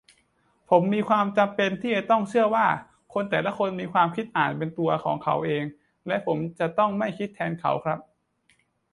[0.69, 2.67] ผมมีความจำเป็นที่จะต้องเชื่อว่า
[3.13, 4.89] คนแต่ละคนมีความคิดอ่านเป็นของตัว
[5.23, 5.63] เขาเอง
[6.07, 7.99] และผมจะต้องไม่คิดแทนเขาครับ